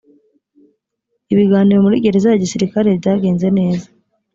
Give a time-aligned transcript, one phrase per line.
[1.33, 3.87] ibiganiro muri gereza ya gisirikare byagenze neza